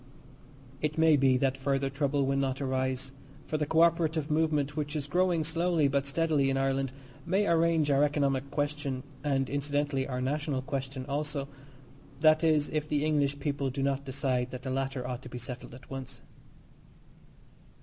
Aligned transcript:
It 0.81 0.97
may 0.97 1.15
be 1.15 1.37
that 1.37 1.55
further 1.55 1.87
trouble 1.91 2.25
will 2.25 2.35
not 2.35 2.59
arise, 2.59 3.11
for 3.45 3.57
the 3.57 3.67
co 3.67 3.81
operative 3.83 4.31
movement, 4.31 4.75
which 4.75 4.95
is 4.95 5.05
growing 5.05 5.43
slowly 5.43 5.87
but 5.87 6.07
steadily 6.07 6.49
in 6.49 6.57
Ireland, 6.57 6.91
may 7.23 7.45
arrange 7.47 7.91
our 7.91 8.03
economic 8.03 8.49
question, 8.49 9.03
and, 9.23 9.47
incidentally, 9.47 10.07
our 10.07 10.19
national 10.19 10.63
question 10.63 11.05
also 11.05 11.47
that 12.21 12.43
is 12.43 12.67
if 12.69 12.89
the 12.89 13.05
English 13.05 13.39
people 13.39 13.69
do 13.69 13.83
not 13.83 14.03
decide 14.03 14.49
that 14.49 14.63
the 14.63 14.71
latter 14.71 15.07
ought 15.07 15.21
to 15.21 15.29
be 15.29 15.37
settled 15.37 15.75
at 15.75 15.87
once. 15.91 16.21